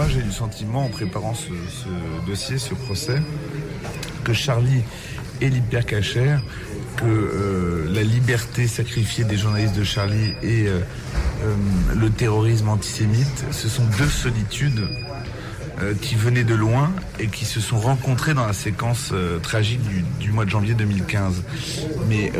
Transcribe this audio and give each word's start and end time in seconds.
moi 0.00 0.08
j'ai 0.08 0.20
eu 0.20 0.22
le 0.22 0.30
sentiment 0.30 0.86
en 0.86 0.88
préparant 0.88 1.34
ce, 1.34 1.50
dossier, 2.26 2.56
ce 2.56 2.72
procès, 2.72 3.20
que 4.24 4.32
Charlie 4.32 4.82
et 5.42 5.50
l'hypercachère, 5.50 6.42
que 6.96 7.04
euh, 7.04 7.86
la 7.92 8.02
liberté 8.02 8.66
sacrifiée 8.66 9.24
des 9.24 9.36
journalistes 9.36 9.76
de 9.76 9.84
Charlie 9.84 10.32
et 10.42 10.68
euh, 10.68 10.80
euh, 11.44 11.54
le 11.94 12.08
terrorisme 12.08 12.70
antisémite, 12.70 13.44
ce 13.50 13.68
sont 13.68 13.84
deux 13.98 14.08
solitudes 14.08 14.88
qui 16.02 16.14
venaient 16.14 16.44
de 16.44 16.54
loin 16.54 16.92
et 17.18 17.28
qui 17.28 17.46
se 17.46 17.58
sont 17.58 17.78
rencontrées 17.78 18.34
dans 18.34 18.46
la 18.46 18.52
séquence 18.52 19.14
tragique 19.42 19.80
du, 19.82 20.04
du 20.18 20.30
mois 20.30 20.44
de 20.44 20.50
janvier 20.50 20.74
2015. 20.74 21.42
Mais 22.06 22.32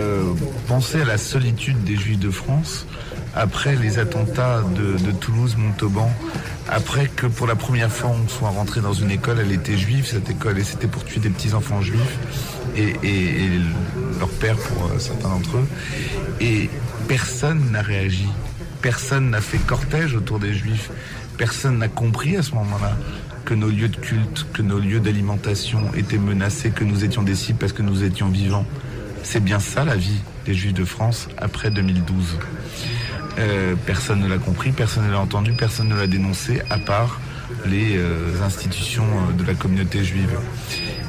pensez 0.68 1.00
à 1.00 1.06
la 1.06 1.16
solitude 1.16 1.82
des 1.82 1.96
Juifs 1.96 2.18
de 2.18 2.30
France 2.30 2.84
après 3.34 3.76
les 3.76 3.98
attentats 3.98 4.62
de, 4.74 5.12
Toulouse, 5.12 5.56
Montauban, 5.56 6.10
après 6.68 7.06
que 7.08 7.26
pour 7.26 7.46
la 7.46 7.56
première 7.56 7.90
fois 7.90 8.10
on 8.10 8.28
soit 8.28 8.50
rentré 8.50 8.80
dans 8.80 8.92
une 8.92 9.10
école, 9.10 9.38
elle 9.40 9.52
était 9.52 9.76
juive 9.76 10.06
cette 10.06 10.30
école 10.30 10.58
et 10.58 10.64
c'était 10.64 10.86
pour 10.86 11.04
tuer 11.04 11.20
des 11.20 11.30
petits 11.30 11.54
enfants 11.54 11.82
juifs 11.82 12.18
et, 12.76 12.94
et, 13.02 13.44
et 13.44 13.50
leur 14.18 14.28
père 14.28 14.56
pour 14.56 14.86
euh, 14.86 14.98
certains 14.98 15.28
d'entre 15.28 15.56
eux. 15.56 15.66
Et 16.40 16.70
personne 17.08 17.70
n'a 17.72 17.82
réagi, 17.82 18.28
personne 18.82 19.30
n'a 19.30 19.40
fait 19.40 19.58
cortège 19.58 20.14
autour 20.14 20.38
des 20.38 20.54
juifs, 20.54 20.90
personne 21.36 21.78
n'a 21.78 21.88
compris 21.88 22.36
à 22.36 22.42
ce 22.42 22.52
moment-là 22.52 22.96
que 23.44 23.54
nos 23.54 23.68
lieux 23.68 23.88
de 23.88 23.96
culte, 23.96 24.46
que 24.52 24.62
nos 24.62 24.78
lieux 24.78 25.00
d'alimentation 25.00 25.92
étaient 25.94 26.18
menacés, 26.18 26.70
que 26.70 26.84
nous 26.84 27.04
étions 27.04 27.22
des 27.22 27.34
cibles 27.34 27.58
parce 27.58 27.72
que 27.72 27.82
nous 27.82 28.04
étions 28.04 28.28
vivants. 28.28 28.66
C'est 29.22 29.42
bien 29.42 29.60
ça 29.60 29.84
la 29.84 29.96
vie 29.96 30.20
des 30.46 30.54
Juifs 30.54 30.74
de 30.74 30.84
France 30.84 31.28
après 31.38 31.70
2012. 31.70 32.38
Euh, 33.38 33.74
personne 33.86 34.20
ne 34.20 34.28
l'a 34.28 34.38
compris, 34.38 34.72
personne 34.72 35.06
ne 35.06 35.12
l'a 35.12 35.20
entendu, 35.20 35.52
personne 35.52 35.88
ne 35.88 35.94
l'a 35.94 36.06
dénoncé, 36.06 36.62
à 36.70 36.78
part 36.78 37.20
les 37.66 37.96
euh, 37.96 38.42
institutions 38.42 39.04
euh, 39.04 39.32
de 39.32 39.46
la 39.46 39.54
communauté 39.54 40.04
juive. 40.04 40.38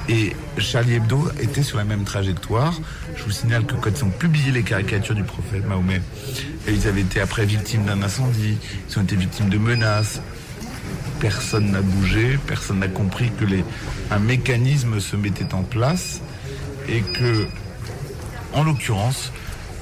Et 0.10 0.36
Charlie 0.58 0.96
Hebdo 0.96 1.30
était 1.40 1.64
sur 1.64 1.78
la 1.78 1.84
même 1.84 2.04
trajectoire. 2.04 2.80
Je 3.16 3.24
vous 3.24 3.32
signale 3.32 3.66
que 3.66 3.76
quand 3.76 3.90
ils 3.96 4.04
ont 4.04 4.10
publié 4.10 4.52
les 4.52 4.64
caricatures 4.64 5.16
du 5.16 5.24
prophète 5.24 5.66
Mahomet, 5.68 6.02
ils 6.68 6.88
avaient 6.88 7.02
été 7.02 7.22
après 7.22 7.46
victimes 7.46 7.86
d'un 7.86 8.02
incendie, 8.02 8.58
ils 8.90 9.00
ont 9.00 9.04
été 9.04 9.16
victimes 9.16 9.50
de 9.50 9.58
menaces. 9.58 10.22
Personne 11.20 11.72
n'a 11.72 11.82
bougé, 11.82 12.40
personne 12.48 12.80
n'a 12.80 12.88
compris 12.88 13.32
que 13.40 13.46
les, 13.46 13.64
un 14.10 14.20
mécanisme 14.20 15.00
se 15.00 15.16
mettait 15.16 15.54
en 15.54 15.62
place 15.62 16.20
et 16.90 17.02
que, 17.02 17.48
en 18.54 18.64
l'occurrence, 18.64 19.32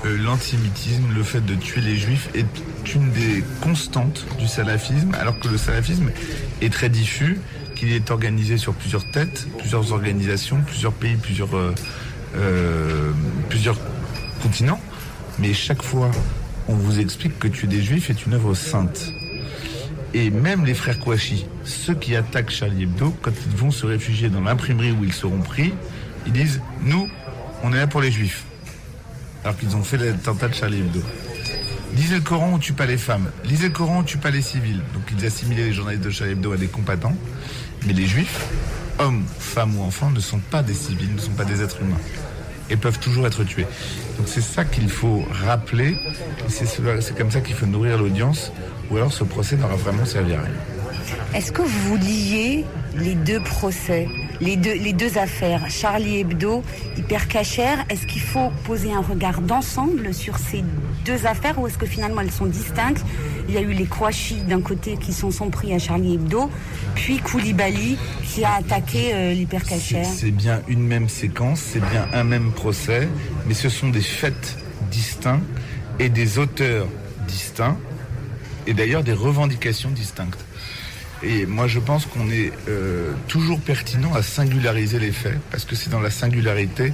euh, 0.05 0.17
l'antisémitisme, 0.17 1.13
le 1.13 1.23
fait 1.23 1.45
de 1.45 1.55
tuer 1.55 1.81
les 1.81 1.97
juifs 1.97 2.29
est 2.33 2.45
une 2.93 3.11
des 3.11 3.43
constantes 3.61 4.25
du 4.37 4.47
salafisme, 4.47 5.13
alors 5.19 5.37
que 5.39 5.47
le 5.47 5.57
salafisme 5.57 6.11
est 6.61 6.71
très 6.71 6.89
diffus, 6.89 7.39
qu'il 7.75 7.91
est 7.91 8.09
organisé 8.09 8.57
sur 8.57 8.73
plusieurs 8.73 9.09
têtes, 9.11 9.47
plusieurs 9.57 9.91
organisations, 9.91 10.61
plusieurs 10.65 10.93
pays, 10.93 11.15
plusieurs, 11.15 11.55
euh, 11.55 11.73
euh, 12.35 13.11
plusieurs 13.49 13.77
continents. 14.41 14.79
Mais 15.39 15.53
chaque 15.53 15.81
fois, 15.81 16.11
on 16.67 16.75
vous 16.75 16.99
explique 16.99 17.37
que 17.39 17.47
tuer 17.47 17.67
des 17.67 17.81
juifs 17.81 18.09
est 18.09 18.25
une 18.25 18.33
œuvre 18.33 18.53
sainte. 18.53 19.13
Et 20.13 20.29
même 20.29 20.65
les 20.65 20.73
frères 20.73 20.99
Kouachi, 20.99 21.45
ceux 21.65 21.93
qui 21.93 22.15
attaquent 22.15 22.51
Charlie 22.51 22.83
Hebdo, 22.83 23.15
quand 23.21 23.31
ils 23.31 23.57
vont 23.57 23.71
se 23.71 23.85
réfugier 23.85 24.29
dans 24.29 24.41
l'imprimerie 24.41 24.91
où 24.91 25.03
ils 25.03 25.13
seront 25.13 25.41
pris, 25.41 25.73
ils 26.25 26.33
disent 26.33 26.61
Nous, 26.81 27.07
on 27.63 27.73
est 27.73 27.77
là 27.77 27.87
pour 27.87 28.01
les 28.01 28.11
juifs. 28.11 28.45
Alors 29.43 29.57
qu'ils 29.57 29.75
ont 29.75 29.83
fait 29.83 29.97
l'attentat 29.97 30.49
de 30.49 30.53
Charlie 30.53 30.79
Hebdo. 30.79 31.01
Lisez 31.95 32.15
le 32.15 32.21
Coran, 32.21 32.51
on 32.53 32.59
tue 32.59 32.73
pas 32.73 32.85
les 32.85 32.97
femmes. 32.97 33.31
Lisez 33.45 33.67
le 33.67 33.73
Coran, 33.73 33.99
on 33.99 34.03
tue 34.03 34.17
pas 34.17 34.31
les 34.31 34.41
civils. 34.41 34.81
Donc 34.93 35.03
ils 35.11 35.25
assimilaient 35.25 35.65
les 35.65 35.73
journalistes 35.73 36.03
de 36.03 36.09
Charlie 36.09 36.33
Hebdo 36.33 36.53
à 36.53 36.57
des 36.57 36.67
combattants. 36.67 37.15
Mais 37.87 37.93
les 37.93 38.05
juifs, 38.05 38.45
hommes, 38.99 39.23
femmes 39.39 39.77
ou 39.77 39.83
enfants, 39.83 40.11
ne 40.11 40.19
sont 40.19 40.39
pas 40.39 40.61
des 40.61 40.73
civils, 40.73 41.13
ne 41.15 41.19
sont 41.19 41.31
pas 41.31 41.45
des 41.45 41.61
êtres 41.61 41.81
humains. 41.81 42.01
Et 42.69 42.75
peuvent 42.75 42.99
toujours 42.99 43.25
être 43.25 43.43
tués. 43.43 43.65
Donc 44.17 44.27
c'est 44.27 44.41
ça 44.41 44.65
qu'il 44.65 44.89
faut 44.89 45.25
rappeler. 45.45 45.97
C'est 46.47 47.17
comme 47.17 47.31
ça 47.31 47.41
qu'il 47.41 47.55
faut 47.55 47.65
nourrir 47.65 47.97
l'audience. 47.97 48.51
Ou 48.91 48.97
alors 48.97 49.11
ce 49.11 49.23
procès 49.23 49.55
n'aura 49.55 49.75
vraiment 49.75 50.05
servi 50.05 50.33
à 50.33 50.41
rien. 50.41 50.51
Est-ce 51.33 51.51
que 51.51 51.63
vous 51.63 51.95
liez 51.95 52.65
les 52.95 53.15
deux 53.15 53.39
procès, 53.39 54.07
les 54.41 54.55
deux, 54.55 54.73
les 54.73 54.93
deux 54.93 55.17
affaires, 55.17 55.69
Charlie 55.69 56.19
Hebdo, 56.19 56.63
Hypercachère 56.97 57.85
Est-ce 57.89 58.05
qu'il 58.05 58.21
faut 58.21 58.51
poser 58.63 58.93
un 58.93 59.01
regard 59.01 59.41
d'ensemble 59.41 60.13
sur 60.13 60.37
ces 60.37 60.63
deux 61.05 61.25
affaires 61.25 61.59
ou 61.59 61.67
est-ce 61.67 61.77
que 61.77 61.85
finalement 61.85 62.21
elles 62.21 62.31
sont 62.31 62.45
distinctes? 62.45 63.03
Il 63.47 63.55
y 63.55 63.57
a 63.57 63.61
eu 63.61 63.73
les 63.73 63.85
Kouachi 63.85 64.41
d'un 64.41 64.61
côté 64.61 64.97
qui 64.97 65.11
sont 65.11 65.31
sont 65.31 65.49
pris 65.49 65.73
à 65.73 65.79
Charlie 65.79 66.15
Hebdo, 66.15 66.49
puis 66.95 67.17
Koulibaly 67.19 67.97
qui 68.23 68.43
a 68.43 68.55
attaqué 68.55 69.11
euh. 69.13 69.33
C'est 70.03 70.31
bien 70.31 70.61
une 70.67 70.85
même 70.85 71.09
séquence, 71.09 71.59
c'est 71.59 71.81
bien 71.81 72.07
un 72.13 72.23
même 72.23 72.51
procès, 72.51 73.09
mais 73.47 73.53
ce 73.53 73.69
sont 73.69 73.89
des 73.89 74.01
faits 74.01 74.57
distincts 74.91 75.41
et 75.99 76.09
des 76.09 76.37
auteurs 76.37 76.87
distincts 77.27 77.77
et 78.67 78.73
d'ailleurs 78.73 79.03
des 79.03 79.13
revendications 79.13 79.89
distinctes. 79.89 80.45
Et 81.21 81.45
moi, 81.45 81.67
je 81.67 81.79
pense 81.79 82.05
qu'on 82.05 82.29
est 82.29 82.51
euh, 82.67 83.11
toujours 83.27 83.59
pertinent 83.59 84.13
à 84.13 84.21
singulariser 84.21 84.99
les 84.99 85.11
faits, 85.11 85.37
parce 85.51 85.65
que 85.65 85.75
c'est 85.75 85.89
dans 85.89 85.99
la 85.99 86.11
singularité 86.11 86.93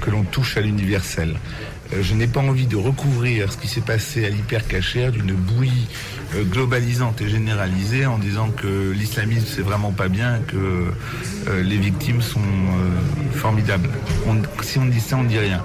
que 0.00 0.10
l'on 0.10 0.22
touche 0.22 0.56
à 0.56 0.60
l'universel. 0.60 1.36
Euh, 1.92 2.02
je 2.02 2.14
n'ai 2.14 2.26
pas 2.26 2.40
envie 2.40 2.66
de 2.66 2.76
recouvrir 2.76 3.52
ce 3.52 3.58
qui 3.58 3.68
s'est 3.68 3.80
passé 3.80 4.24
à 4.24 4.28
l'hypercachère 4.30 5.12
d'une 5.12 5.32
bouillie 5.32 5.88
euh, 6.34 6.44
globalisante 6.44 7.20
et 7.20 7.28
généralisée 7.28 8.06
en 8.06 8.18
disant 8.18 8.50
que 8.50 8.92
l'islamisme 8.92 9.46
c'est 9.46 9.62
vraiment 9.62 9.92
pas 9.92 10.08
bien, 10.08 10.40
que 10.46 10.56
euh, 11.48 11.62
les 11.62 11.78
victimes 11.78 12.22
sont 12.22 12.40
euh, 12.40 13.32
formidables. 13.32 13.88
Si 14.62 14.78
on 14.78 14.86
dit 14.86 15.00
ça, 15.00 15.16
on 15.16 15.24
dit 15.24 15.38
rien. 15.38 15.62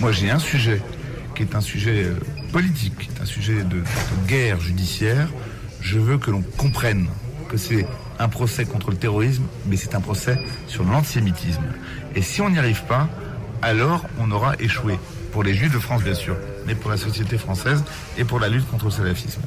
Moi, 0.00 0.12
j'ai 0.12 0.30
un 0.30 0.38
sujet 0.38 0.80
qui 1.34 1.42
est 1.42 1.54
un 1.54 1.60
sujet 1.60 2.04
euh, 2.04 2.14
politique, 2.52 2.96
qui 2.98 3.08
est 3.08 3.22
un 3.22 3.26
sujet 3.26 3.62
de 3.62 3.82
guerre 4.26 4.60
judiciaire. 4.60 5.28
Je 5.80 5.98
veux 5.98 6.18
que 6.18 6.30
l'on 6.30 6.42
comprenne 6.56 7.06
que 7.46 7.56
c'est 7.56 7.86
un 8.18 8.28
procès 8.28 8.64
contre 8.64 8.90
le 8.90 8.96
terrorisme, 8.96 9.44
mais 9.66 9.76
c'est 9.76 9.94
un 9.94 10.00
procès 10.00 10.38
sur 10.66 10.84
l'antisémitisme. 10.84 11.62
Et 12.14 12.22
si 12.22 12.40
on 12.40 12.50
n'y 12.50 12.58
arrive 12.58 12.84
pas, 12.84 13.08
alors 13.62 14.04
on 14.18 14.30
aura 14.30 14.54
échoué. 14.58 14.98
Pour 15.32 15.42
les 15.42 15.54
Juifs 15.54 15.72
de 15.72 15.78
France, 15.78 16.02
bien 16.02 16.14
sûr, 16.14 16.36
mais 16.66 16.74
pour 16.74 16.90
la 16.90 16.96
société 16.96 17.36
française 17.36 17.84
et 18.16 18.24
pour 18.24 18.40
la 18.40 18.48
lutte 18.48 18.66
contre 18.68 18.86
le 18.86 18.90
salafisme. 18.90 19.42